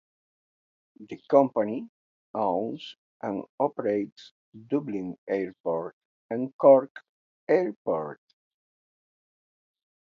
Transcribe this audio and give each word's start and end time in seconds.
The 1.09 1.21
company 1.29 1.87
owns 2.33 2.95
and 3.21 3.43
operates 3.59 4.33
Dublin 4.67 5.15
Airport 5.27 5.95
and 6.31 6.57
Cork 6.57 7.03
Airport. 7.47 8.19